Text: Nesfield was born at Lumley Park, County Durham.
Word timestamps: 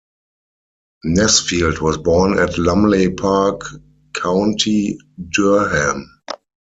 Nesfield 1.05 1.79
was 1.79 1.97
born 1.99 2.39
at 2.39 2.57
Lumley 2.57 3.11
Park, 3.13 3.61
County 4.13 4.97
Durham. 5.29 6.09